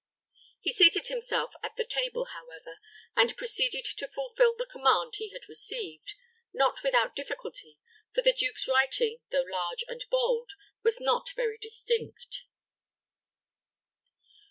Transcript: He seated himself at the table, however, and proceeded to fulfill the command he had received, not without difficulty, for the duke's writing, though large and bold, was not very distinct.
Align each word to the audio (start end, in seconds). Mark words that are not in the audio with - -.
He 0.59 0.73
seated 0.73 1.05
himself 1.09 1.53
at 1.61 1.75
the 1.75 1.85
table, 1.85 2.29
however, 2.33 2.79
and 3.15 3.37
proceeded 3.37 3.85
to 3.85 4.07
fulfill 4.07 4.55
the 4.55 4.65
command 4.65 5.13
he 5.17 5.29
had 5.29 5.47
received, 5.47 6.15
not 6.51 6.81
without 6.81 7.15
difficulty, 7.15 7.77
for 8.11 8.23
the 8.23 8.33
duke's 8.33 8.67
writing, 8.67 9.19
though 9.29 9.45
large 9.47 9.83
and 9.87 10.03
bold, 10.09 10.53
was 10.81 10.99
not 10.99 11.29
very 11.35 11.59
distinct. 11.59 12.45